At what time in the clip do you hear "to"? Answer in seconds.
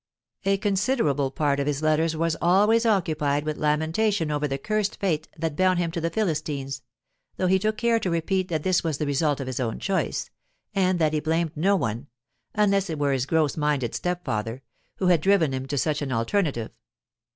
5.91-6.01, 7.99-8.09, 15.67-15.77